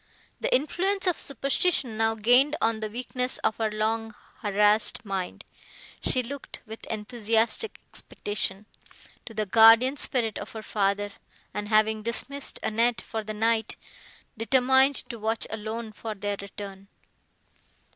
The 0.39 0.51
influence 0.51 1.05
of 1.05 1.19
superstition 1.19 1.95
now 1.95 2.15
gained 2.15 2.55
on 2.59 2.79
the 2.79 2.89
weakness 2.89 3.37
of 3.43 3.57
her 3.57 3.69
long 3.69 4.15
harassed 4.39 5.05
mind; 5.05 5.45
she 6.01 6.23
looked, 6.23 6.59
with 6.65 6.83
enthusiastic 6.87 7.79
expectation, 7.87 8.65
to 9.27 9.35
the 9.35 9.45
guardian 9.45 9.97
spirit 9.97 10.39
of 10.39 10.53
her 10.53 10.63
father, 10.63 11.11
and, 11.53 11.69
having 11.69 12.01
dismissed 12.01 12.59
Annette 12.63 12.99
for 13.01 13.23
the 13.23 13.35
night, 13.35 13.75
determined 14.35 14.95
to 15.11 15.19
watch 15.19 15.45
alone 15.51 15.91
for 15.91 16.15
their 16.15 16.37
return. 16.41 16.87